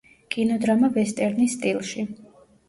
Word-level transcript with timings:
კინოდრამა 0.35 0.89
ვესტერნის 0.95 1.59
სტილში. 1.59 2.09